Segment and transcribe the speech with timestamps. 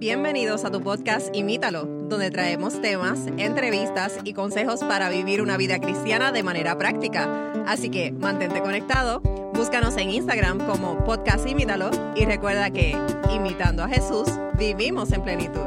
[0.00, 5.78] Bienvenidos a tu podcast Imítalo, donde traemos temas, entrevistas y consejos para vivir una vida
[5.78, 7.52] cristiana de manera práctica.
[7.66, 9.20] Así que mantente conectado,
[9.52, 12.96] búscanos en Instagram como podcast Imítalo y recuerda que,
[13.30, 14.26] imitando a Jesús,
[14.58, 15.66] vivimos en plenitud.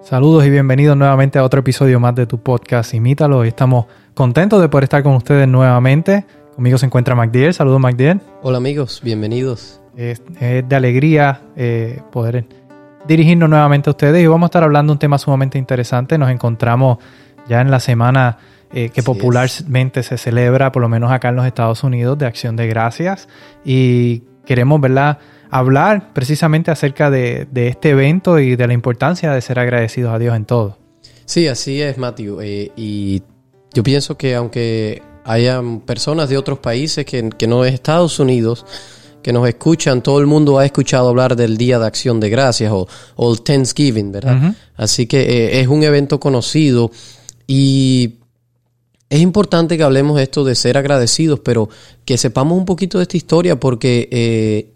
[0.00, 3.38] Saludos y bienvenidos nuevamente a otro episodio más de tu podcast Imítalo.
[3.38, 6.24] Hoy estamos contentos de poder estar con ustedes nuevamente.
[6.54, 7.52] Conmigo se encuentra MacDiel.
[7.52, 8.20] Saludos, MacDiel.
[8.42, 9.77] Hola amigos, bienvenidos.
[9.96, 12.46] Es, es de alegría eh, poder
[13.06, 16.18] dirigirnos nuevamente a ustedes y vamos a estar hablando de un tema sumamente interesante.
[16.18, 16.98] Nos encontramos
[17.48, 18.38] ya en la semana
[18.72, 22.26] eh, que Así popularmente se celebra, por lo menos acá en los Estados Unidos, de
[22.26, 23.28] Acción de Gracias.
[23.64, 25.18] Y queremos, ¿verdad?,
[25.50, 30.18] hablar precisamente acerca de, de este evento y de la importancia de ser agradecidos a
[30.18, 30.76] Dios en todo.
[31.24, 32.40] Sí, así es, Matthew.
[32.42, 33.22] Eh, y
[33.72, 38.66] yo pienso que aunque hayan personas de otros países que, que no es Estados Unidos,
[39.28, 42.72] que nos escuchan, todo el mundo ha escuchado hablar del Día de Acción de Gracias
[42.72, 44.56] o, o el Thanksgiving, ¿verdad?
[44.74, 46.90] Así que eh, es un evento conocido
[47.46, 48.14] y
[49.10, 51.68] es importante que hablemos de esto de ser agradecidos, pero
[52.06, 54.72] que sepamos un poquito de esta historia porque eh,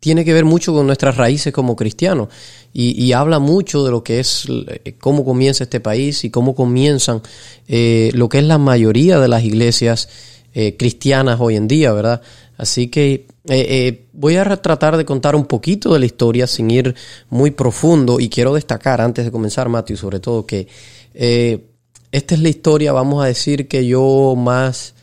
[0.00, 2.26] tiene que ver mucho con nuestras raíces como cristianos
[2.72, 6.56] y, y habla mucho de lo que es eh, cómo comienza este país y cómo
[6.56, 7.22] comienzan
[7.68, 10.08] eh, lo que es la mayoría de las iglesias
[10.54, 12.22] eh, cristianas hoy en día, ¿verdad?
[12.56, 16.46] Así que eh, eh, voy a ra- tratar de contar un poquito de la historia
[16.46, 16.94] sin ir
[17.30, 20.68] muy profundo y quiero destacar antes de comenzar, Matthew, sobre todo que
[21.14, 21.64] eh,
[22.12, 24.94] esta es la historia, vamos a decir, que yo más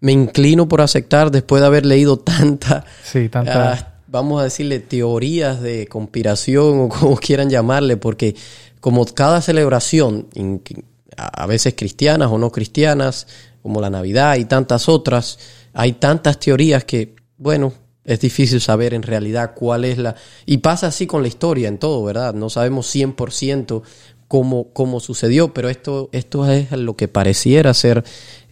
[0.00, 3.72] me inclino por aceptar después de haber leído tanta Sí, tanta...
[3.72, 8.34] ah, vamos a decirle, teorías de conspiración o como quieran llamarle, porque
[8.80, 10.28] como cada celebración,
[11.16, 13.26] a veces cristianas o no cristianas,
[13.62, 15.38] como la Navidad y tantas otras,
[15.72, 17.72] hay tantas teorías que, bueno,
[18.04, 20.16] es difícil saber en realidad cuál es la...
[20.46, 22.34] Y pasa así con la historia en todo, ¿verdad?
[22.34, 23.82] No sabemos 100%
[24.28, 28.02] cómo, cómo sucedió, pero esto, esto es lo que pareciera ser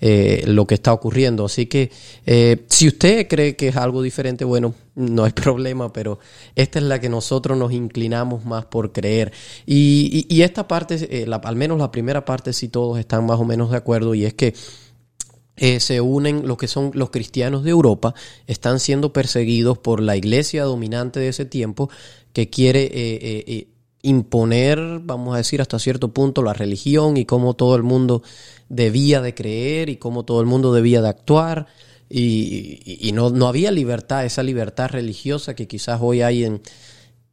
[0.03, 1.47] eh, lo que está ocurriendo.
[1.47, 1.91] Así que
[2.27, 6.19] eh, si usted cree que es algo diferente, bueno, no hay problema, pero
[6.55, 9.33] esta es la que nosotros nos inclinamos más por creer.
[9.67, 13.25] Y, y- y esta parte, eh, la- al menos la primera parte, sí todos están
[13.27, 14.55] más o menos de acuerdo, y es que
[15.57, 18.15] eh, se unen lo que son los cristianos de Europa,
[18.47, 21.91] están siendo perseguidos por la iglesia dominante de ese tiempo
[22.33, 23.69] que quiere eh, eh, eh,
[24.03, 28.23] imponer, vamos a decir, hasta cierto punto la religión y cómo todo el mundo
[28.69, 31.67] debía de creer y cómo todo el mundo debía de actuar.
[32.13, 36.61] Y, no, no había libertad, esa libertad religiosa que quizás hoy hay en,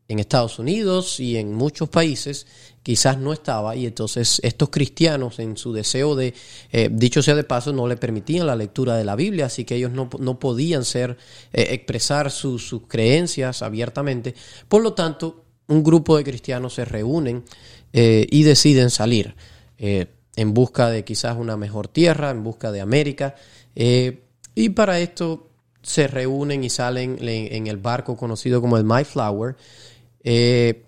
[0.10, 2.48] en Estados Unidos y en muchos países
[2.82, 6.34] quizás no estaba y entonces estos cristianos en su deseo de,
[6.72, 9.76] eh, dicho sea de paso, no le permitían la lectura de la Biblia, así que
[9.76, 11.18] ellos no, no podían ser,
[11.52, 14.34] eh, expresar su- sus creencias abiertamente.
[14.70, 17.44] Por lo tanto, un grupo de cristianos se reúnen
[17.92, 19.36] eh, y deciden salir
[19.80, 23.36] en busca de quizás una mejor tierra, en busca de América.
[23.76, 25.50] y para esto
[25.84, 29.56] se reúnen y salen en, en el barco conocido como el Mayflower.
[30.24, 30.84] Eh,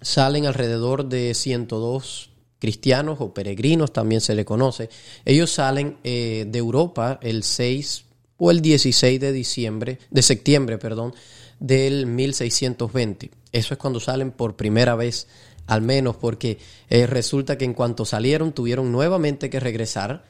[0.00, 4.90] salen alrededor de 102 cristianos o peregrinos, también se le conoce.
[5.24, 8.04] Ellos salen eh, de Europa el 6
[8.36, 11.14] o el 16 de diciembre, de septiembre, perdón,
[11.58, 13.30] del 1620.
[13.52, 15.28] Eso es cuando salen por primera vez,
[15.66, 16.58] al menos, porque
[16.88, 20.24] eh, resulta que en cuanto salieron tuvieron nuevamente que regresar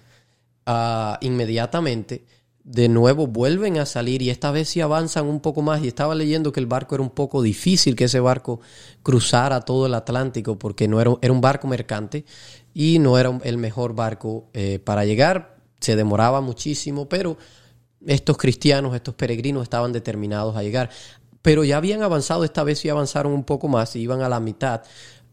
[0.67, 2.25] ah, inmediatamente.
[2.71, 5.83] De nuevo vuelven a salir y esta vez sí avanzan un poco más.
[5.83, 8.61] Y estaba leyendo que el barco era un poco difícil que ese barco
[9.03, 12.27] cruzara todo el Atlántico porque no era, un barco mercante
[12.75, 15.57] y no era el mejor barco eh, para llegar.
[15.81, 17.39] Se demoraba muchísimo, pero
[18.07, 20.91] estos cristianos, estos peregrinos estaban determinados a llegar.
[21.41, 24.41] Pero ya habían avanzado, esta vez sí avanzaron un poco más, y iban a la
[24.41, 24.83] mitad,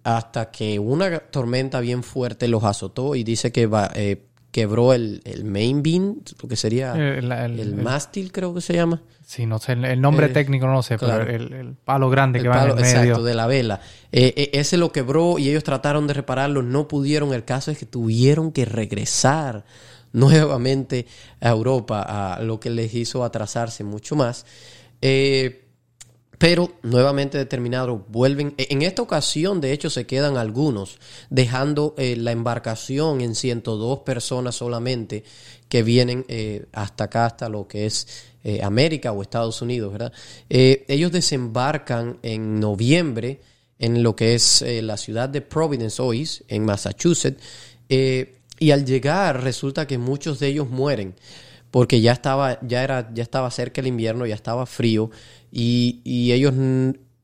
[0.03, 4.23] hasta que una tormenta bien fuerte los azotó y dice que va, eh,
[4.55, 8.73] quebró el, el main beam, lo que sería el- el, el- mástil, creo que se
[8.73, 9.01] llama.
[9.25, 11.25] Sí, no sé, el, nombre Eh, técnico no lo sé, claro.
[11.25, 12.87] pero el, palo grande que va en el medio.
[13.01, 13.81] exacto, de la vela.
[14.13, 17.33] Eh, eh, ese lo quebró y ellos trataron de repararlo, no pudieron.
[17.33, 19.65] El caso es que tuvieron que regresar
[20.13, 21.05] nuevamente
[21.41, 22.01] a Europa,
[22.35, 24.45] a lo que les hizo atrasarse mucho más.
[25.01, 25.64] Eh,
[26.45, 28.53] pero nuevamente determinados vuelven.
[28.59, 30.99] e, En esta ocasión, de hecho, se quedan algunos,
[31.31, 35.23] dejando eh, la embarcación en 102 personas solamente
[35.69, 38.07] que vienen eh, hasta acá, hasta lo que es
[38.43, 40.13] eh, América o Estados Unidos, ¿verdad?
[40.47, 43.41] Ellos desembarcan en noviembre
[43.79, 47.41] en lo que es la ciudad de Providence hoy, en Massachusetts,
[47.89, 51.15] y al llegar resulta que muchos de ellos mueren
[51.75, 55.11] porque ya estaba, ya era, ya estaba cerca el invierno, ya estaba frío,
[55.57, 56.53] y, y ellos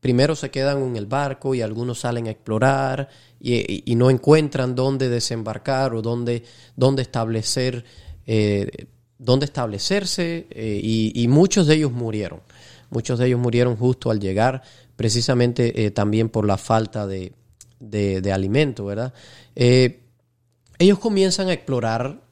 [0.00, 5.10] primero se quedan en el barco y algunos salen a explorar y, no encuentran dónde
[5.10, 6.42] desembarcar o dónde,
[6.74, 7.84] dónde establecer,
[8.26, 8.86] eh,
[9.18, 12.40] dónde establecerse, eh, y, muchos de ellos murieron.
[12.88, 14.62] Muchos de ellos murieron justo al llegar,
[14.96, 17.34] precisamente eh, también por la falta de,
[17.78, 19.12] de, alimento, ¿verdad?
[19.54, 22.22] ellos comienzan a explorar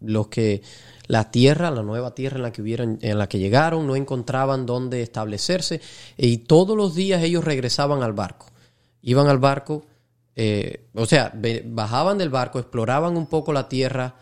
[0.00, 0.62] los que
[1.12, 4.64] la tierra, la nueva tierra en la que hubieran, en la que llegaron, no encontraban
[4.64, 5.82] dónde establecerse
[6.16, 8.46] y todos los días ellos regresaban al barco.
[9.02, 9.84] Iban al barco,
[10.36, 11.30] eh, o sea,
[11.66, 14.14] bajaban del barco, exploraban un poco la tierra,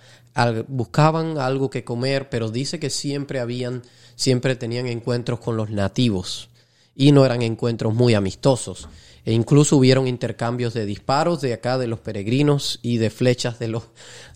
[0.67, 3.83] buscaban algo que comer, pero dice que siempre habían,
[4.17, 6.49] siempre tenían encuentros con los nativos
[6.97, 8.89] y no eran encuentros muy amistosos.
[9.25, 13.69] E incluso hubieron intercambios de disparos de acá de los peregrinos y de flechas de
[13.69, 13.85] los,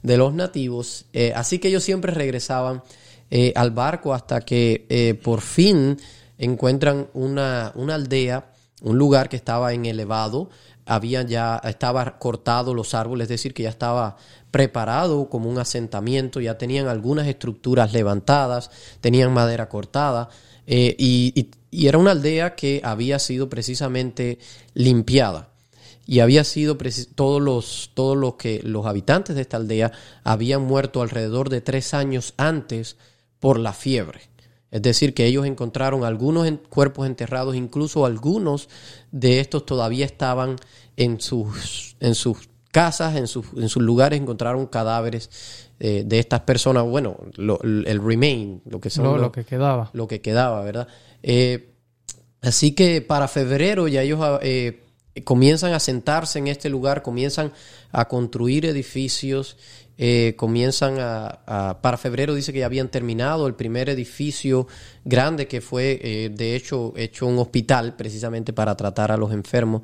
[0.03, 1.07] de los nativos.
[1.13, 2.83] Eh, así que ellos siempre regresaban
[3.31, 5.99] eh, al barco hasta que eh, por fin
[6.39, 8.53] encuentran una, una, aldea,
[8.83, 10.51] un lugar que estaba en elevado,
[10.87, 14.17] había ya, estaba cortado los árboles, es decir, que ya estaba
[14.51, 18.71] preparado como un asentamiento, ya tenían algunas estructuras levantadas,
[19.01, 20.29] tenían madera cortada
[20.67, 24.39] y y era una aldea que había sido precisamente
[24.75, 25.49] limpiada.
[26.07, 26.79] Y había sido
[27.17, 29.91] todos los, todos los que los habitantes de esta aldea
[30.23, 32.97] habían muerto alrededor de tres años antes
[33.41, 34.21] por la fiebre.
[34.75, 38.69] Es decir, que ellos encontraron algunos cuerpos enterrados, incluso algunos
[39.13, 40.57] de estos todavía estaban
[40.97, 45.31] en sus, en sus casas, en, sus, en sus lugares, encontraron cadáveres
[45.79, 46.83] eh, de estas personas.
[46.87, 49.21] Bueno, el remain, lo que son.
[49.21, 49.91] lo que quedaba.
[49.93, 50.89] Lo que quedaba, ¿verdad?
[51.23, 51.71] Eh,
[52.43, 54.83] así que para febrero ya ellos ah, eh,
[55.23, 57.53] comienzan a sentarse en este lugar, comienzan
[57.93, 59.57] a construir edificios,
[59.97, 64.67] eh, comienzan a, Para febrero dice que ya habían terminado el primer edificio
[65.05, 69.83] grande que fue, de hecho, hecho un hospital precisamente para tratar a los enfermos,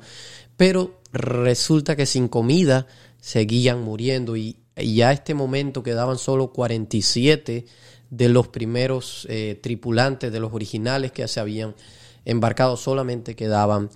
[0.57, 2.87] pero resulta que sin comida
[3.19, 7.65] seguían muriendo y, y a este momento quedaban solo 47
[8.11, 11.73] de los primeros eh, tripulantes, de los originales que se habían
[12.25, 13.89] embarcado, solamente quedaban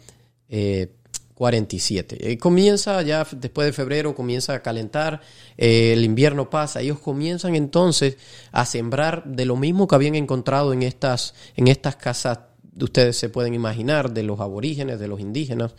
[1.36, 2.16] 47.
[2.16, 5.22] Eh, eh, comienza ya después de febrero, comienza a calentar,
[5.58, 8.18] el invierno pasa, ellos comienzan entonces
[8.52, 12.40] a sembrar de lo mismo que habían encontrado en estas, en estas casas,
[12.82, 15.76] ustedes se pueden imaginar, de los aborígenes, de los indígenas,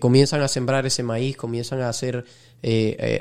[0.00, 2.24] comienzan a sembrar ese maíz, comienzan a hacer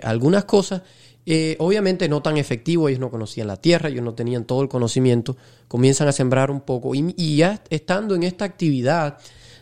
[0.02, 0.82] algunas cosas
[1.30, 4.70] eh, obviamente no tan efectivo, ellos no conocían la tierra, ellos no tenían todo el
[4.70, 5.36] conocimiento,
[5.68, 9.18] comienzan a sembrar un poco y, ya estando en esta actividad,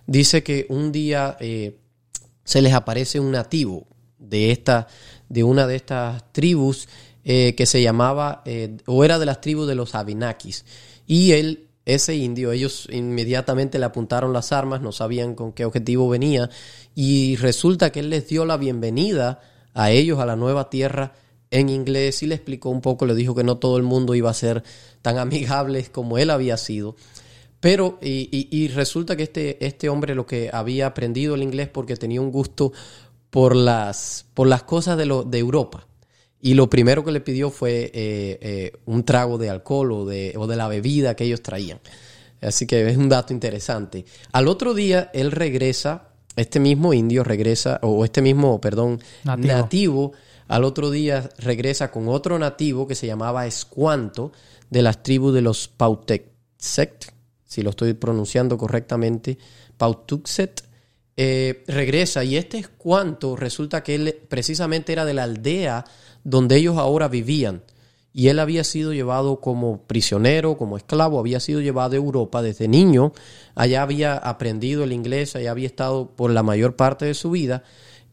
[0.06, 1.75] dice que un día eh,
[2.45, 3.86] se les aparece un nativo
[4.18, 4.88] de, esta,
[5.27, 6.88] de una de estas tribus
[7.25, 8.44] eh, que se llamaba,
[8.86, 10.63] o era de las tribus de los Abenakis,
[11.06, 16.09] y él ese indio, ellos inmediatamente le apuntaron las armas, no sabían con qué objetivo
[16.09, 16.50] venía,
[16.95, 19.39] y resulta que él les dio la bienvenida
[19.74, 21.13] a ellos a la nueva tierra
[21.51, 24.31] en inglés y le explicó un poco, le dijo que no todo el mundo iba
[24.31, 24.63] a ser
[25.01, 26.95] tan amigable como él había sido.
[27.65, 32.21] Pero, y, resulta que este, este hombre lo que había aprendido el inglés porque tenía
[32.21, 32.71] un gusto
[33.31, 35.88] por las, por las cosas de, lo, de Europa.
[36.39, 40.35] Y lo primero que le pidió fue eh, eh, un trago de alcohol o de,
[40.38, 41.79] o de la bebida que ellos traían.
[42.39, 44.06] Así que es un dato interesante.
[44.31, 50.12] Al otro día, él regresa, este mismo indio regresa, o este mismo, perdón, nativo
[50.48, 54.34] al otro día regresa con otro nativo que se llamaba Escuanto
[54.69, 57.14] de las tribus de los Pautuxet,
[57.46, 59.38] si lo estoy pronunciando correctamente,
[59.78, 60.64] Pautuxet.
[61.18, 62.25] Eh, regresa.
[62.25, 65.86] Y este Escuanto resulta que él precisamente era de la aldea
[66.25, 67.64] donde ellos ahora vivían.
[68.12, 72.70] Y él había sido llevado como prisionero, como esclavo, había sido llevado a Europa desde
[72.70, 73.12] niño,
[73.56, 77.64] allá había aprendido el inglés, allá había estado por la mayor parte de su vida.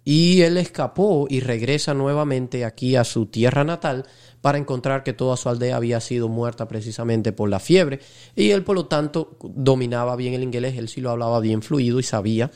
[0.05, 4.05] Y él escapó y regresa nuevamente aquí a su tierra natal
[4.42, 8.00] para encontrar que toda su aldea había sido muerta precisamente por la fiebre.
[8.37, 12.00] Y él, por lo tanto, dominaba bien el inglés, él sí lo hablaba bien fluido
[12.00, 12.50] y sabía.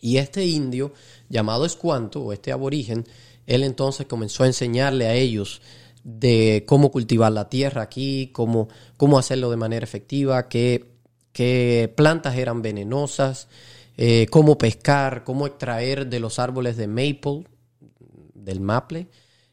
[0.00, 0.92] Y este indio,
[1.28, 3.04] llamado Escuanto, o este aborigen,
[3.46, 5.62] él entonces comenzó a enseñarle a ellos
[6.04, 10.92] de cómo cultivar la tierra aquí, cómo, cómo hacerlo de manera efectiva, qué,
[11.32, 13.48] qué plantas eran venenosas,
[13.96, 17.46] eh, cómo pescar, cómo extraer de los árboles de maple,
[18.34, 19.08] del maple,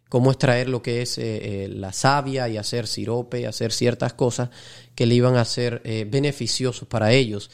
[0.09, 1.24] cómo extraer lo que es eh,
[1.63, 4.50] eh, la savia y hacer sirope, hacer ciertas cosas
[4.95, 7.51] que le iban a ser beneficiosos para ellos.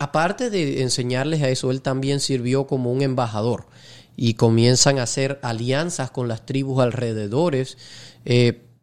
[0.00, 3.66] aparte de enseñarles a eso, él también sirvió como un embajador
[4.16, 7.76] y comienzan a hacer alianzas con las tribus alrededores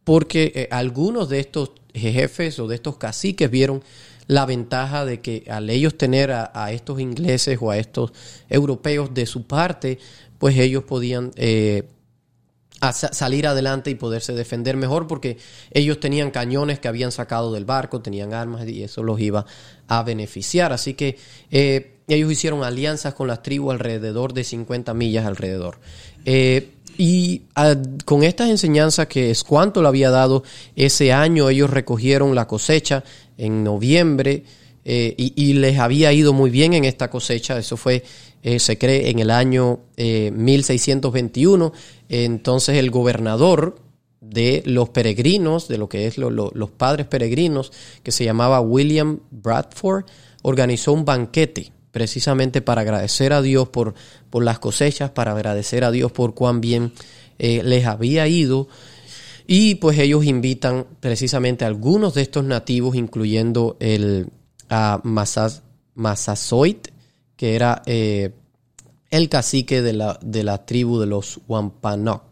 [0.10, 3.84] porque eh, algunos de estos jefes o de estos caciques vieron
[4.26, 8.12] la ventaja de que al ellos tener a, estos ingleses o a estos
[8.50, 10.00] europeos de su parte,
[10.40, 11.30] pues ellos podían
[12.82, 15.38] eh, salir adelante y poderse defender mejor porque
[15.72, 19.46] ellos tenían cañones que habían sacado del barco, tenían armas y eso los iba
[19.88, 20.72] a beneficiar.
[20.72, 21.18] Así que
[21.52, 25.80] eh, ellos hicieron alianzas con las tribus alrededor de 50 millas alrededor.
[26.26, 30.44] Eh, y ah, con estas enseñanzas que es cuánto le había dado
[30.76, 33.04] ese año, ellos recogieron la cosecha
[33.38, 34.44] en noviembre
[34.86, 37.58] eh, y, les había ido muy bien en esta cosecha.
[37.58, 38.04] Eso fue,
[38.44, 41.74] eh, se cree, en el año 1621.
[42.10, 43.78] Entonces el gobernador
[44.22, 47.72] de los peregrinos, de lo que es los padres peregrinos,
[48.04, 50.06] que se llamaba William Bradford,
[50.42, 53.94] organizó un banquete precisamente para agradecer a Dios por,
[54.30, 56.94] por las cosechas, para agradecer a Dios por cuán bien
[57.40, 58.68] eh, les había ido.
[59.48, 64.28] Y pues ellos invitan precisamente a algunos de estos nativos, incluyendo el
[64.70, 65.02] a
[67.36, 68.32] que era eh,
[69.10, 72.30] el cacique de la, de la tribu de los Wampanoag.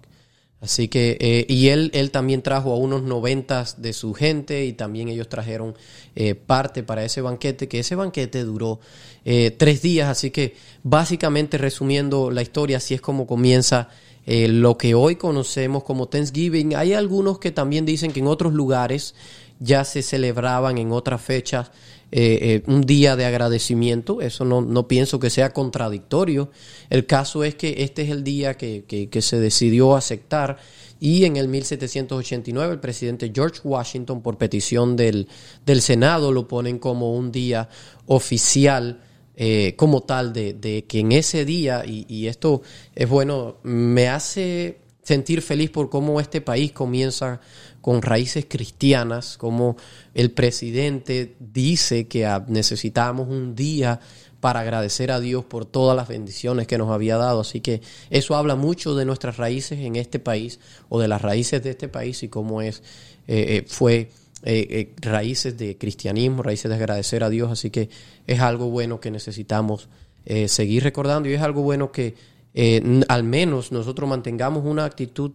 [0.59, 4.73] Así que, eh, y él, él también trajo a unos noventas de su gente y
[4.73, 5.75] también ellos trajeron
[6.15, 8.79] eh, parte para ese banquete, que ese banquete duró
[9.23, 10.09] eh, tres días.
[10.09, 13.89] Así que, básicamente, resumiendo la historia, así es como comienza
[14.29, 16.75] lo que hoy conocemos como Thanksgiving.
[16.75, 19.15] Hay algunos que también dicen que en otros lugares
[19.59, 21.71] ya se celebraban en otras fechas
[22.09, 24.21] eh, eh, un día de agradecimiento.
[24.21, 26.49] Eso no, no, pienso que sea contradictorio.
[26.89, 30.57] El caso es que este es el día que, que, se decidió aceptar
[30.99, 35.27] y en el 1789 el presidente George Washington, por petición del,
[35.65, 37.67] del Senado, lo ponen como un día
[38.05, 39.01] oficial.
[39.39, 42.63] Eh, como tal, de, de, que en ese día, y, y esto
[42.95, 47.39] es bueno, me hace sentir feliz por cómo este país comienza
[47.87, 49.77] con raíces cristianas, como
[50.13, 54.01] el presidente dice que necesitamos un día
[54.41, 57.39] para agradecer a Dios por todas las bendiciones que nos había dado.
[57.39, 57.79] Así que
[58.09, 61.87] eso habla mucho de nuestras raíces en este país o de las raíces de este
[61.87, 62.83] país y cómo es,
[63.25, 64.09] eh, eh, fue
[64.43, 67.49] eh, raíces de cristianismo, raíces de agradecer a Dios.
[67.49, 67.89] Así que
[68.27, 69.87] es algo bueno que necesitamos
[70.47, 72.15] seguir recordando y es algo bueno que
[73.07, 75.31] al menos nosotros mantengamos una actitud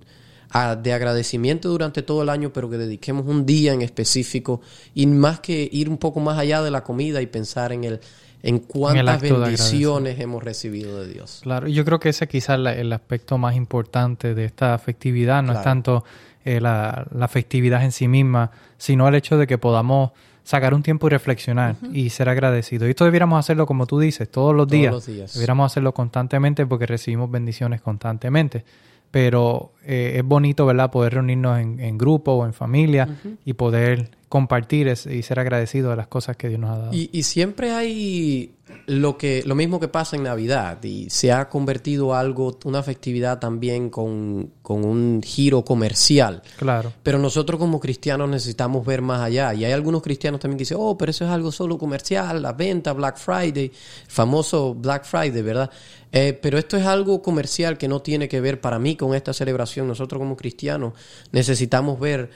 [0.52, 4.60] de agradecimiento durante todo el año, pero que dediquemos un día en específico
[4.94, 8.00] y más que ir un poco más allá de la comida y pensar en el
[8.42, 11.40] en cuántas bendiciones hemos recibido de Dios.
[11.42, 15.44] Claro, y yo creo que ese quizás es el aspecto más importante de esta festividad,
[15.44, 16.04] no es tanto
[16.44, 20.10] eh, la, festividad en sí misma, sino el hecho de que podamos
[20.42, 22.88] sacar un tiempo y reflexionar y ser agradecidos.
[22.88, 24.90] Y esto debiéramos hacerlo, como tú dices, todos los días.
[24.90, 25.34] Todos los días.
[25.34, 28.64] Debiéramos hacerlo constantemente porque recibimos bendiciones constantemente
[29.12, 30.90] pero eh, es bonito, ¿verdad?
[30.90, 33.06] Poder reunirnos en, grupo o en familia
[33.44, 36.92] y poder compartir y ser agradecido de las cosas que Dios nos ha dado.
[36.94, 38.54] Y, siempre hay
[38.86, 43.40] lo que lo mismo que pasa en Navidad y se ha convertido algo, una festividad
[43.40, 46.40] también con, un giro comercial.
[46.56, 46.94] Claro.
[47.02, 49.52] Pero nosotros como cristianos necesitamos ver más allá.
[49.52, 52.54] Y hay algunos cristianos también que dicen, oh, pero eso es algo solo comercial, la
[52.54, 53.70] venta, Black Friday,
[54.08, 55.70] famoso Black Friday, ¿verdad?
[56.10, 59.34] Eh, pero esto es algo comercial que no tiene que ver para mí con esta
[59.34, 59.88] celebración.
[59.88, 60.94] Nosotros como cristianos
[61.32, 62.30] necesitamos ver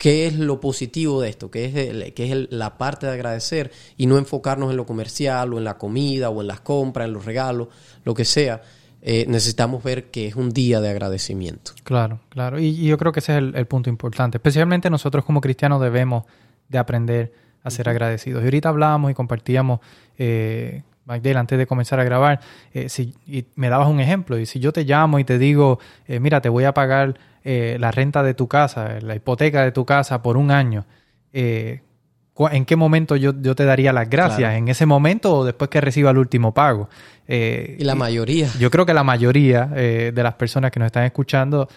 [0.00, 1.74] qué es lo positivo de esto, qué es,
[2.16, 6.30] es la parte de agradecer y no enfocarnos en lo comercial o en la comida
[6.30, 7.68] o en las compras, en los regalos,
[8.02, 8.62] lo que sea.
[9.02, 11.72] Eh, necesitamos ver que es un día de agradecimiento.
[11.84, 12.58] Claro, claro.
[12.58, 14.38] Y, yo creo que ese es el, punto importante.
[14.38, 16.24] Especialmente nosotros como cristianos debemos
[16.70, 18.40] de aprender a ser agradecidos.
[18.40, 19.80] Y ahorita hablábamos y compartíamos,
[20.16, 22.40] eh, antes de comenzar a grabar,
[22.72, 24.38] eh, si, y me dabas un ejemplo.
[24.38, 27.76] Y si yo te llamo y te digo, eh, mira, te voy a pagar eh,
[27.80, 30.86] la renta de tu casa, la hipoteca de tu casa por un año,
[31.32, 34.54] ¿en qué momento yo, yo, te daría las gracias?
[34.54, 36.88] ¿En ese momento o después que reciba el último pago?
[37.28, 38.48] Y la mayoría.
[38.58, 41.68] Yo creo que la mayoría de las personas que nos están escuchando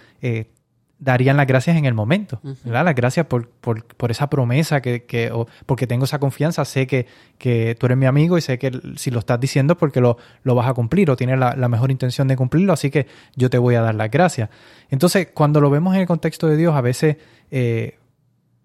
[1.03, 5.31] darían las gracias en el momento, Las gracias por, por, por esa promesa que, que
[5.31, 7.07] o porque tengo esa confianza, sé que,
[7.38, 10.55] que, tú eres mi amigo y sé que si lo estás diciendo porque lo, lo
[10.55, 13.75] vas a cumplir o tienes la, mejor intención de cumplirlo, así que yo te voy
[13.75, 14.50] a dar las gracias.
[14.89, 17.17] Entonces, cuando lo vemos en el contexto de Dios, a veces
[17.51, 17.98] eh,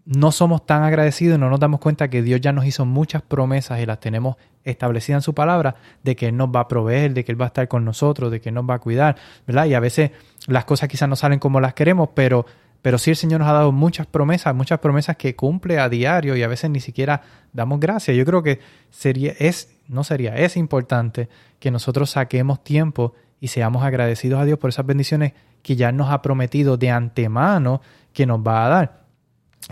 [0.09, 3.21] no somos tan agradecidos y no nos damos cuenta que Dios ya nos hizo muchas
[3.21, 7.13] promesas y las tenemos establecidas en su palabra de que Él nos va a proveer,
[7.13, 9.17] de que Él va a estar con nosotros, de que Él nos va a cuidar,
[9.47, 9.67] ¿verdad?
[9.67, 10.13] Y a veces
[10.47, 12.47] las cosas quizás no salen como las queremos, pero,
[12.81, 16.37] pero sí el Señor nos ha dado muchas promesas, muchas promesas que cumple a diario
[16.37, 17.21] y a veces ni siquiera
[17.53, 18.17] damos gracias.
[18.17, 23.85] Yo creo que sería, es, no sería, es importante que nosotros saquemos tiempo y seamos
[23.85, 27.83] agradecidos a Dios por esas bendiciones que ya nos ha prometido de antemano
[28.15, 29.08] que nos va a dar.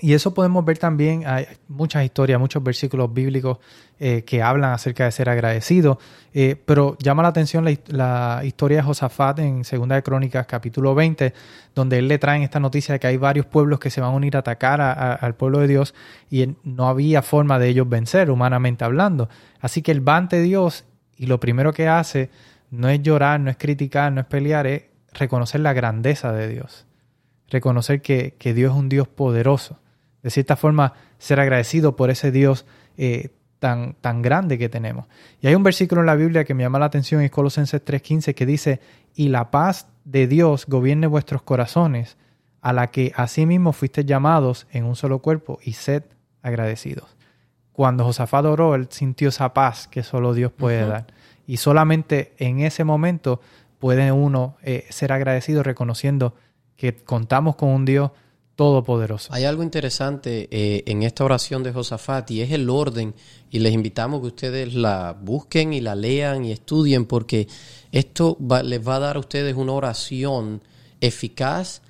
[0.00, 3.58] Y eso podemos ver también, hay muchas historias, muchos versículos bíblicos
[3.98, 5.98] eh, que hablan acerca de ser agradecido,
[6.34, 11.32] eh, pero llama la atención la, historia de Josafat en Segunda de Crónicas capítulo 20,
[11.74, 14.14] donde él le trae esta noticia de que hay varios pueblos que se van a
[14.14, 15.94] unir a atacar al pueblo de Dios
[16.30, 19.30] y no había forma de ellos vencer, humanamente hablando.
[19.60, 20.84] Así que él va ante Dios
[21.16, 22.28] y lo primero que hace
[22.70, 24.82] no es llorar, no es criticar, no es pelear, es
[25.14, 26.84] reconocer la grandeza de Dios,
[27.48, 29.78] reconocer que, que Dios es un Dios poderoso
[30.26, 32.66] de cierta forma, ser agradecido por ese Dios
[32.96, 33.28] eh,
[33.60, 35.06] tan, tan grande que tenemos.
[35.40, 38.34] Y hay un versículo en la Biblia que me llama la atención, es Colosenses 3:15,
[38.34, 38.80] que dice,
[39.14, 42.16] y la paz de Dios gobierne vuestros corazones,
[42.60, 46.02] a la que asimismo fuiste llamados en un solo cuerpo, y sed
[46.42, 47.16] agradecidos.
[47.70, 51.06] Cuando Josafat oró, él sintió esa paz que solo Dios puede dar.
[51.46, 53.40] Y solamente en ese momento
[53.78, 56.34] puede uno eh, ser agradecido reconociendo
[56.74, 58.10] que contamos con un Dios
[59.30, 63.14] Hay algo interesante eh, en esta oración de Josafat y es el orden
[63.50, 67.48] y les invitamos que ustedes la busquen y la lean y estudien porque
[67.92, 70.62] esto les va a dar a ustedes una oración
[71.02, 71.82] eficaz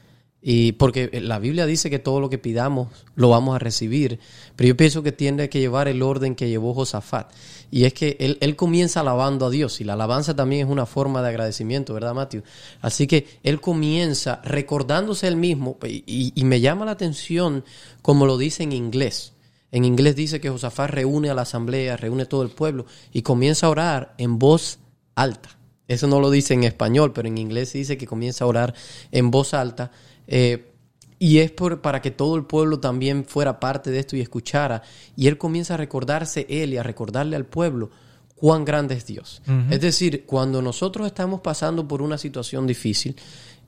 [0.49, 2.87] y porque la Biblia dice que todo lo que pidamos
[3.17, 4.21] lo vamos a recibir,
[4.55, 7.33] pero yo pienso que tiene que llevar el orden que llevó Josafat.
[7.73, 10.87] Y es que él, él comienza alabando a Dios y la alabanza también es una
[10.87, 12.45] forma de agradecimiento, ¿verdad, Matthew?
[12.81, 17.65] Así que él comienza recordándose él mismo y, y me llama la atención
[18.01, 19.33] como lo dice en inglés.
[19.73, 23.67] En inglés dice que Josafat reúne a la asamblea, reúne todo el pueblo y comienza
[23.67, 24.79] a orar en voz
[25.17, 25.59] alta.
[25.89, 28.75] Eso no lo dice en español, pero en inglés dice que comienza a orar
[29.11, 29.91] en voz alta
[30.27, 30.73] eh,
[31.19, 34.83] y es por, para que todo el pueblo también fuera parte de esto y escuchara.
[35.17, 37.91] Y él comienza a recordarse él y a recordarle al pueblo
[38.35, 39.41] cuán grande es Dios.
[39.71, 43.17] Es decir, cuando nosotros estamos pasando por una situación difícil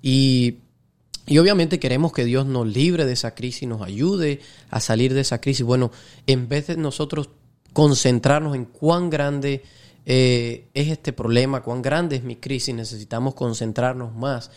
[0.03, 0.59] y,
[1.27, 5.23] y, obviamente queremos que Dios nos libre de esa crisis, nos ayude a salir de
[5.23, 5.91] esa crisis, bueno,
[6.27, 7.31] en vez de nosotros
[7.73, 9.63] concentrarnos en cuán grande
[10.05, 14.51] eh, es este problema, cuán grande es mi crisis, necesitamos concentrarnos más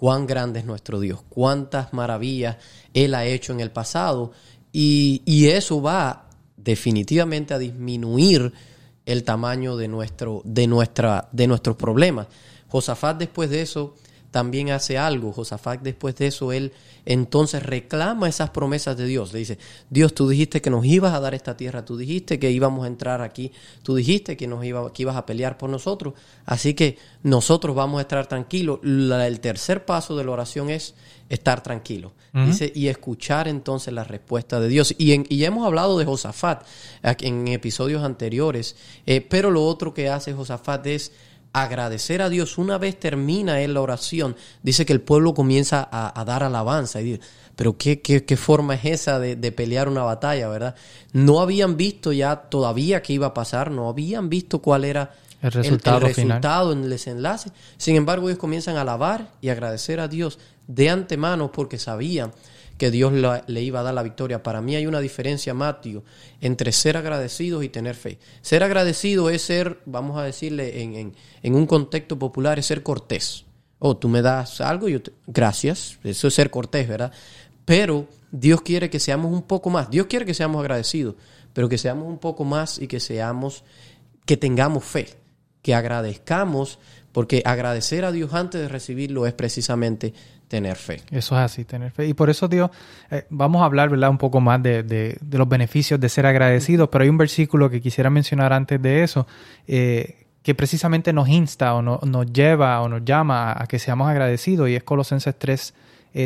[0.00, 2.56] cuán grande es nuestro Dios, cuántas maravillas
[2.94, 4.32] Él ha hecho en el pasado
[4.72, 6.24] y, eso va
[6.56, 8.50] definitivamente a disminuir
[9.04, 12.28] el tamaño de, nuestro, de, nuestra, de nuestros problemas.
[12.68, 13.94] Josafat después de eso
[14.30, 15.32] también hace algo.
[15.32, 16.72] Josafat después de eso, él
[17.04, 19.32] entonces reclama esas promesas de Dios.
[19.32, 22.50] Le dice, Dios, tú dijiste que nos ibas a dar esta tierra, tú dijiste que
[22.50, 26.14] íbamos a entrar aquí, tú dijiste que, nos iba, que ibas a pelear por nosotros,
[26.46, 28.80] así que nosotros vamos a estar tranquilos.
[28.82, 30.94] el tercer paso de la oración es
[31.28, 32.12] estar tranquilo.
[32.32, 34.94] Dice, y escuchar entonces la respuesta de Dios.
[34.98, 36.64] Y, en, y hemos hablado de Josafat
[37.02, 41.12] en episodios anteriores, eh, pero lo otro que hace Josafat es
[41.52, 42.58] agradecer a Dios.
[42.58, 47.04] Una vez termina él la oración, dice que el pueblo comienza a, dar alabanza y
[47.04, 47.20] dice,
[47.56, 50.74] pero ¿qué, qué, forma es esa de, pelear una batalla, verdad?
[51.12, 55.52] No habían visto ya todavía qué iba a pasar, no habían visto cuál era el
[55.52, 57.50] resultado, el, resultado en el desenlace.
[57.76, 62.32] Sin embargo, ellos comienzan a alabar y agradecer a Dios de antemano porque sabían
[62.80, 64.42] que Dios le iba a dar la victoria.
[64.42, 66.02] Para mí hay una diferencia, Mateo,
[66.40, 68.18] entre ser agradecidos y tener fe.
[68.40, 71.12] Ser agradecido es ser, vamos a decirle en,
[71.42, 73.44] en, un contexto popular, es ser cortés.
[73.80, 75.98] Oh, tú me das algo, yo gracias.
[76.02, 77.12] Eso es ser cortés, ¿verdad?
[77.66, 79.90] Pero Dios quiere que seamos un poco más.
[79.90, 81.16] Dios quiere que seamos agradecidos,
[81.52, 83.62] pero que seamos un poco más y que seamos,
[84.24, 85.19] que tengamos fe,
[85.62, 86.78] que agradezcamos,
[87.12, 90.14] porque agradecer a Dios antes de recibirlo es precisamente
[90.50, 91.00] tener fe.
[91.12, 92.08] Eso es así, tener fe.
[92.08, 92.70] Y por eso, Dios,
[93.10, 93.90] eh, vamos a hablar.
[93.90, 97.80] Un poco más de, de, los beneficios de ser agradecidos, pero hay un versículo que
[97.80, 99.26] quisiera mencionar antes de eso,
[99.68, 104.68] eh, que precisamente nos insta o nos lleva o nos llama a, que seamos agradecidos,
[104.68, 105.74] y es Colosenses 3,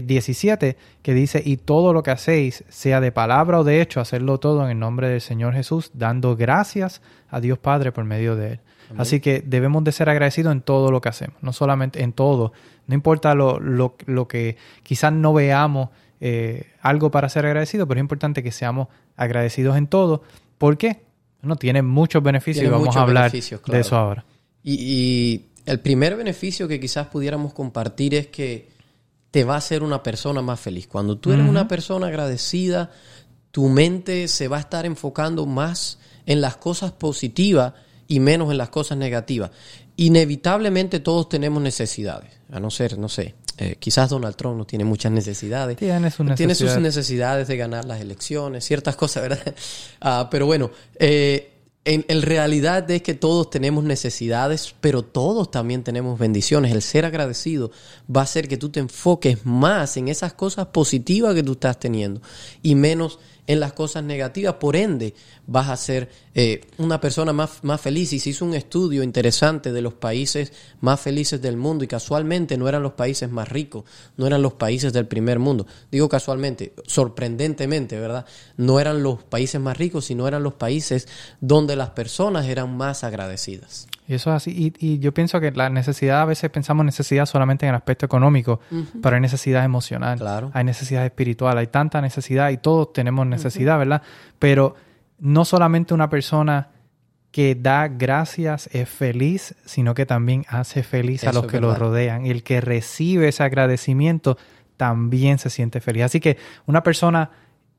[0.05, 4.01] 17, eh, que dice, y todo lo que hacéis, sea de palabra o de hecho,
[4.01, 8.37] hacerlo todo en el nombre del Señor Jesús, dando gracias a Dios Padre por medio
[8.37, 8.61] de Él.
[8.97, 12.53] Así que debemos de ser agradecidos en todo lo que hacemos, no solamente en todo.
[12.87, 18.01] No importa lo, lo, lo que quizás no veamos eh, algo para ser agradecidos, pero
[18.01, 20.23] es importante que seamos agradecidos en todo.
[20.59, 21.03] ¿Por qué?
[21.43, 24.25] Bueno, tiene muchos beneficios y vamos a hablar de eso ahora.
[24.63, 28.69] Y, el primer beneficio que quizás pudiéramos compartir es que
[29.31, 30.87] te va a hacer una persona más feliz.
[30.87, 32.91] Cuando tú eres una persona agradecida,
[33.51, 37.73] tu mente se va a estar enfocando más en las cosas positivas
[38.09, 39.51] y menos en las cosas negativas.
[39.97, 44.85] Inevitablemente todos tenemos necesidades, a no ser, no sé, eh, quizás Donald Trump no tiene
[44.85, 45.77] muchas necesidades.
[45.77, 46.37] Tiene, sus necesidades.
[46.37, 49.55] tiene sus necesidades de ganar las elecciones, ciertas cosas, ¿verdad?
[50.01, 51.53] Ah, pero bueno, eh,
[51.85, 56.73] en, en, realidad es que todos tenemos necesidades, pero todos también tenemos bendiciones.
[56.73, 57.71] El ser agradecido
[58.15, 61.79] va a hacer que tú te enfoques más en esas cosas positivas que tú estás
[61.79, 62.21] teniendo
[62.63, 64.55] y menos en las cosas negativas.
[64.55, 65.15] Por ende,
[65.47, 68.13] vas a ser eh, una persona más, más feliz.
[68.13, 72.57] Y se hizo un estudio interesante de los países más felices del mundo y casualmente
[72.57, 73.85] no eran los países más ricos,
[74.17, 75.67] no eran los países del primer mundo.
[75.91, 78.27] Digo casualmente, sorprendentemente, ¿verdad?
[78.57, 81.09] No eran los países más ricos, sino eran los países
[81.41, 83.87] donde las personas eran más agradecidas.
[84.07, 84.75] Y eso es así.
[84.79, 88.61] Y, yo pienso que la necesidad, a veces pensamos necesidad solamente en el aspecto económico,
[89.03, 90.51] pero hay necesidad emocional, claro.
[90.53, 94.03] hay necesidad espiritual, hay tanta necesidad y todos tenemos necesidad, ¿verdad?
[94.39, 94.75] Pero
[95.19, 96.69] no solamente una persona
[97.31, 102.27] que da gracias es feliz, sino que también hace feliz a los que lo rodean.
[102.27, 104.39] Y el que recibe ese agradecimiento
[104.77, 106.05] también se siente feliz.
[106.05, 106.37] Así que
[106.67, 107.31] una persona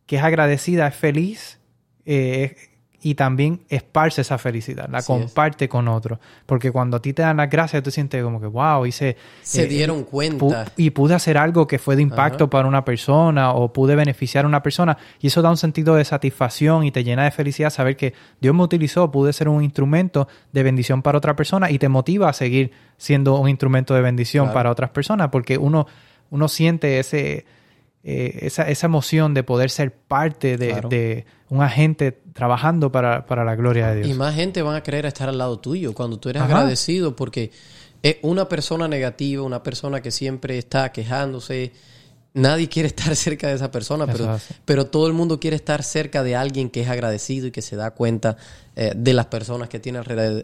[0.07, 1.59] que es agradecida es feliz,
[2.05, 2.55] eh,
[3.05, 6.17] y también esparce esa felicidad, la comparte con otros.
[6.47, 9.15] Porque cuando a ti te dan las gracias, tú sientes como que, wow, hice...
[9.43, 10.65] Se eh, dieron cuenta.
[10.75, 14.47] y pude hacer algo que fue de impacto para una persona o pude beneficiar a
[14.47, 14.97] una persona.
[15.21, 18.55] Y eso da un sentido de satisfacción y te llena de felicidad saber que Dios
[18.55, 22.33] me utilizó, pude ser un instrumento de bendición para otra persona y te motiva a
[22.33, 25.85] seguir siendo un instrumento de bendición para otras personas porque uno,
[26.31, 27.45] uno siente ese
[28.07, 33.87] eh, esa, esa, emoción de poder ser parte de, un agente trabajando para, la gloria
[33.87, 34.09] de Dios.
[34.09, 37.49] Y más gente van a querer estar al lado tuyo cuando tú eres agradecido porque
[38.03, 41.71] es una persona negativa, una persona que siempre está quejándose.
[42.35, 46.21] Nadie quiere estar cerca de esa persona, pero, pero todo el mundo quiere estar cerca
[46.21, 48.37] de alguien que es agradecido y que se da cuenta
[48.75, 49.97] eh, de las personas que tiene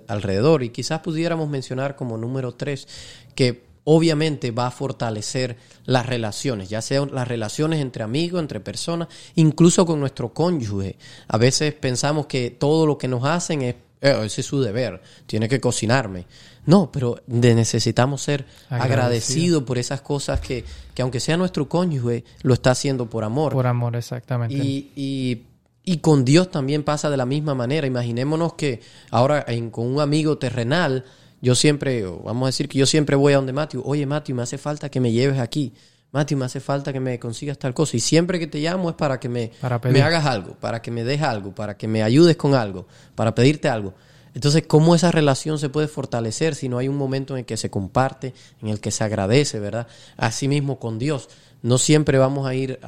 [0.08, 0.63] alrededor.
[0.63, 2.88] Y quizás pudiéramos mencionar como número tres
[3.36, 9.07] que obviamente va a fortalecer las relaciones, ya sean las relaciones entre amigos, entre personas,
[9.35, 10.97] incluso con nuestro cónyuge.
[11.27, 15.01] A veces pensamos que todo lo que nos hacen es, eh, ese es su deber,
[15.25, 16.25] tiene que cocinarme.
[16.65, 20.63] No, pero necesitamos ser agradecidos por esas cosas que,
[20.93, 23.53] que, aunque sea nuestro cónyuge, lo está haciendo por amor.
[23.53, 24.55] Por amor, exactamente.
[24.55, 25.41] Y, y,
[25.83, 27.87] y con Dios también pasa de la misma manera.
[27.87, 31.03] Imaginémonos que ahora con un amigo terrenal,
[31.41, 34.43] yo siempre, vamos a decir que yo siempre voy a donde Matthew, oye Matthew, me
[34.43, 35.73] hace falta que me lleves aquí.
[36.12, 37.95] Matthew, me hace falta que me consigas tal cosa.
[37.95, 39.51] Y siempre que te llamo es para que me,
[39.89, 43.34] me hagas algo, para que me dejes algo, para que me ayudes con algo, para
[43.34, 43.93] pedirte algo.
[44.34, 47.58] Entonces, ¿cómo esa relación se puede fortalecer si no hay un momento en el que
[47.58, 49.88] se comparte, en el que se agradece, ¿verdad?
[50.17, 51.30] Asimismo con Dios.
[51.62, 52.80] No siempre vamos a ir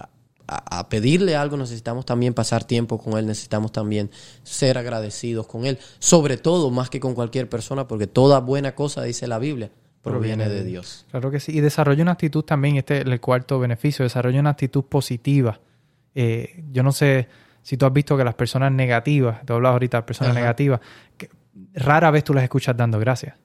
[0.48, 4.12] a, pedirle algo, necesitamos también pasar tiempo con Él, necesitamos también
[4.44, 9.04] ser agradecidos con Él, sobre todo más que con cualquier persona, porque toda buena cosa,
[9.04, 11.06] dice la Biblia, proviene de Dios.
[11.12, 14.52] Claro que sí, y desarrolla una actitud también, este es el cuarto beneficio, desarrolla una
[14.52, 15.60] actitud positiva.
[16.14, 17.28] Eh, yo no sé
[17.62, 20.82] si tú has visto que las personas negativas, te hablado ahorita de personas negativas,
[21.18, 21.30] que
[21.74, 23.36] rara vez tú las escuchas dando gracias.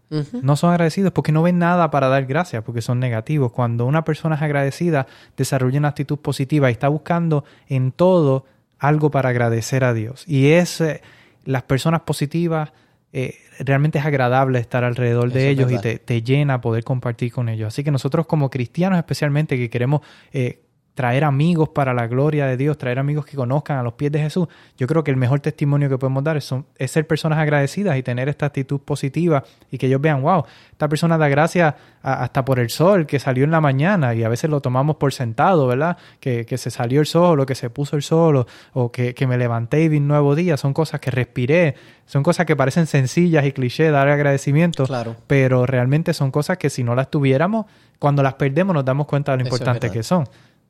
[0.42, 3.53] No son agradecidos porque no ven nada para dar gracias, porque son negativos.
[3.53, 8.47] Cuando una persona es agradecida, desarrolla una actitud positiva y está buscando en todo
[8.79, 10.25] algo para agradecer a Dios.
[10.27, 11.03] Y es eh,
[11.44, 12.73] las personas positivas,
[13.12, 17.49] eh, realmente es agradable estar alrededor de ellos y te, te, llena poder compartir con
[17.49, 17.68] ellos.
[17.68, 20.62] Así que nosotros como cristianos especialmente que queremos eh,
[20.98, 24.18] traer amigos para la gloria de Dios, traer amigos que conozcan a los pies de
[24.18, 24.48] Jesús.
[24.76, 26.52] Yo creo que el mejor testimonio que podemos dar es,
[26.90, 31.16] ser personas agradecidas y tener esta actitud positiva y que ellos vean, wow, esta persona
[31.16, 34.61] da gracias hasta por el sol que salió en la mañana y a veces lo
[34.61, 35.98] tomamos por sentado, ¿verdad?
[36.18, 39.82] Que, se salió el sol o que se puso el sol o, que, me levanté
[39.82, 40.56] y vi un nuevo día.
[40.56, 45.14] Son cosas que respiré, son cosas que parecen sencillas y cliché, dar agradecimiento, claro.
[45.28, 47.66] pero realmente son cosas que si no las tuviéramos,
[48.00, 50.24] cuando las perdemos nos damos cuenta de lo importante que son.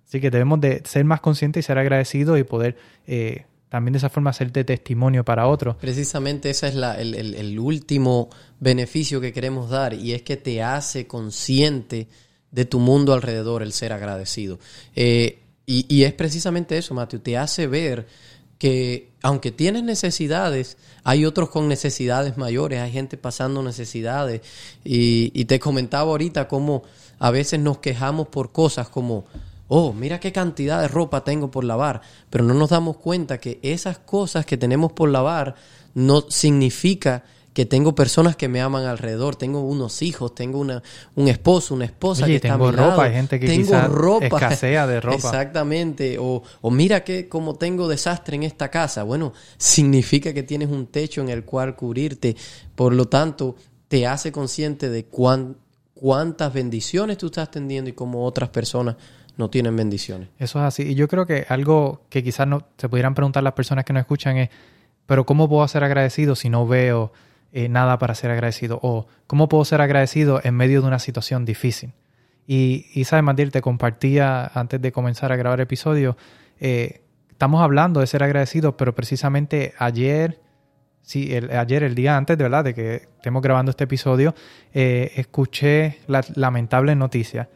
[0.09, 3.99] Así que debemos de ser más conscientes y ser agradecidos y poder eh, también de
[3.99, 5.77] esa forma de testimonio para otros.
[5.77, 12.09] Precisamente ese es el, último beneficio que queremos dar y es que te hace consciente
[12.51, 14.59] de tu mundo alrededor el ser agradecido.
[14.97, 18.07] Eh, y, es precisamente eso, Mateo, te hace ver
[18.57, 24.41] que aunque tienes necesidades, hay otros con necesidades mayores, hay gente pasando necesidades.
[24.83, 26.85] Y, y te comentaba ahorita cómo
[27.19, 29.27] a veces nos quejamos por cosas como
[29.69, 32.01] oh, mira qué cantidad de ropa tengo por lavar,
[32.31, 35.55] pero no nos damos cuenta que esas cosas que tenemos por lavar
[35.95, 37.25] no significa
[37.59, 40.81] que tengo personas que me aman alrededor, tengo unos hijos, tengo una,
[41.17, 44.27] un esposo, una esposa que tengo está a mi ropa, hay gente que tengo ropa.
[44.27, 45.17] escasea de ropa.
[45.17, 50.69] Exactamente, o, o mira que como tengo desastre en esta casa, bueno, significa que tienes
[50.69, 52.37] un techo en el cual cubrirte,
[52.77, 53.57] por lo tanto,
[53.89, 55.57] te hace consciente de cuán,
[55.95, 58.95] cuántas bendiciones tú estás teniendo y cómo otras personas
[59.39, 60.29] no tienen bendiciones.
[60.39, 60.83] Eso es así.
[60.83, 64.01] Y yo creo que algo que quizás no se pudieran preguntar las personas que nos
[64.01, 64.51] escuchan es,
[65.07, 67.13] pero ¿cómo puedo ser agradecido si no veo
[67.53, 68.81] eh, nada para ser agradecido?
[68.83, 71.93] O ¿cómo puedo ser agradecido en medio de una situación difícil?
[72.47, 76.17] Y, y sabes, Mandir, te compartía antes de comenzar a grabar el episodio,
[76.59, 80.41] eh, estamos hablando de ser agradecidos, pero precisamente ayer,
[81.03, 84.35] sí, el, ayer, el día antes, de verdad, de que estemos grabando este episodio,
[84.73, 87.49] eh, escuché la lamentable noticia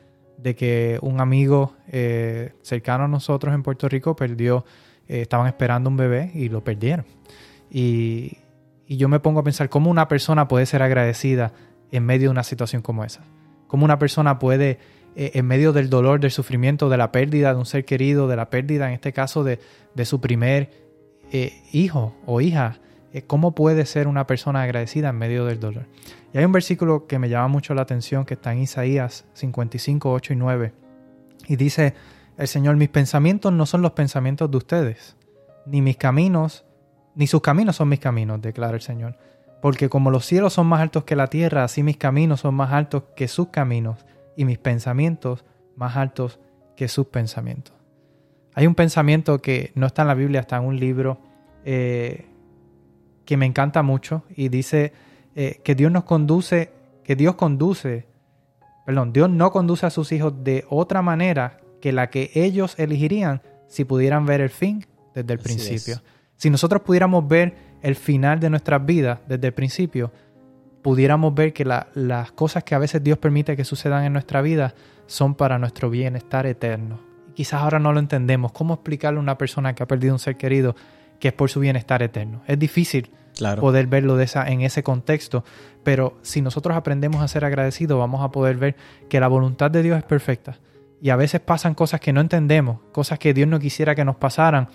[0.42, 4.64] de que un amigo eh, cercano a nosotros en Puerto Rico perdió,
[5.08, 7.06] eh, estaban esperando un bebé y lo perdieron.
[7.70, 8.38] Y,
[8.86, 11.52] y yo me pongo a pensar cómo una persona puede ser agradecida
[11.92, 13.22] en medio de una situación como esa.
[13.68, 14.78] Cómo una persona puede,
[15.14, 18.36] eh, en medio del dolor, del sufrimiento, de la pérdida de un ser querido, de
[18.36, 19.60] la pérdida, en este caso, de,
[19.94, 20.82] de su primer
[21.72, 22.78] hijo o hija,
[23.26, 25.86] cómo puede ser una persona agradecida en medio del dolor.
[26.32, 30.10] Y hay un versículo que me llama mucho la atención que está en Isaías 55,
[30.10, 30.72] 8 y 9.
[31.48, 31.94] Y dice
[32.38, 35.16] el Señor, mis pensamientos no son los pensamientos de ustedes,
[35.66, 36.64] ni mis caminos,
[37.14, 39.18] ni sus caminos son mis caminos, declara el Señor.
[39.60, 42.72] Porque como los cielos son más altos que la tierra, así mis caminos son más
[42.72, 45.44] altos que sus caminos, y mis pensamientos
[45.76, 46.40] más altos
[46.74, 47.74] que sus pensamientos.
[48.54, 51.20] Hay un pensamiento que no está en la Biblia, está en un libro
[51.64, 52.26] eh,
[53.24, 54.92] que me encanta mucho y dice
[55.34, 56.70] eh, que Dios nos conduce,
[57.04, 58.06] que Dios conduce,
[58.86, 63.42] perdón, Dios no conduce a sus hijos de otra manera que la que ellos elegirían
[63.68, 65.94] si pudieran ver el fin desde el Así principio.
[65.94, 66.02] es.
[66.36, 70.12] Si nosotros pudiéramos ver el final de nuestras vidas desde el principio,
[70.82, 74.42] pudiéramos ver que la- las cosas que a veces Dios permite que sucedan en nuestra
[74.42, 74.74] vida
[75.06, 77.00] son para nuestro bienestar eterno.
[77.34, 78.52] Quizás ahora no lo entendemos.
[78.52, 80.74] ¿Cómo explicarle a una persona que ha perdido un ser querido
[81.22, 82.42] que es por su bienestar eterno?
[82.48, 83.62] Es difícil Claro.
[83.62, 85.44] poder verlo de esa, en ese contexto,
[85.84, 88.74] pero si nosotros aprendemos a ser agradecidos, vamos a poder ver
[89.08, 90.58] que la voluntad de Dios es perfecta.
[91.00, 94.16] Y a veces pasan cosas que no entendemos, cosas que Dios no quisiera que nos
[94.16, 94.68] pasaran,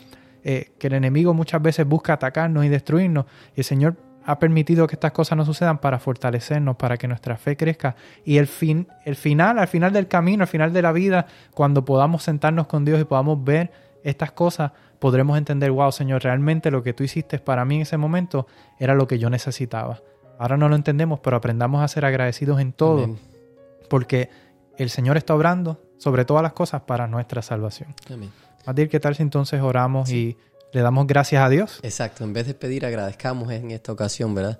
[0.44, 3.26] eh, que el enemigo muchas veces busca atacarnos y destruirnos.
[3.54, 7.36] Y el Señor ha permitido que estas cosas no sucedan para fortalecernos, para que nuestra
[7.36, 7.96] fe crezca.
[8.24, 11.84] Y el, fin, el final, al final del camino, al final de la vida, cuando
[11.84, 13.72] podamos sentarnos con Dios y podamos ver
[14.04, 17.98] estas cosas, podremos entender, wow, Señor, realmente lo que tú hiciste para mí en ese
[17.98, 18.48] momento
[18.80, 20.02] era lo que yo necesitaba.
[20.40, 23.20] Ahora no lo entendemos, pero aprendamos a ser agradecidos en todo, Amén.
[23.90, 24.30] porque
[24.78, 27.96] el Señor está obrando sobre todas las cosas para nuestra salvación.
[28.12, 28.32] Amén.
[28.66, 30.38] Matil, ¿qué tal si entonces oramos y
[30.74, 31.80] le damos gracias a Dios?
[31.84, 34.60] Exacto, en vez de pedir, agradezcamos en esta ocasión, ¿verdad?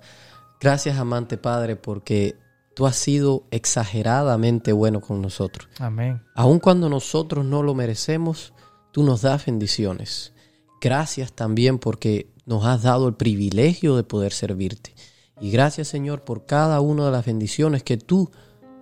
[0.60, 2.36] Gracias, amante Padre, porque
[2.74, 5.68] tú has sido exageradamente bueno con nosotros.
[5.78, 6.22] Amén.
[6.34, 8.52] Aun cuando nosotros no lo merecemos,
[8.98, 10.32] tú nos das bendiciones.
[10.80, 14.92] Gracias también porque nos has dado el privilegio de poder servirte.
[15.40, 18.32] Y gracias, Señor, por cada una de las bendiciones que tú